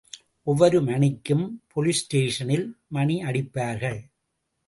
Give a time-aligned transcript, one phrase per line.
[0.47, 1.43] ஒவ்வொரு மணிக்கும்
[1.67, 2.65] போலீஸ் ஸ்டேஷனில்
[2.87, 3.99] மணி அடிப்பார்கள்.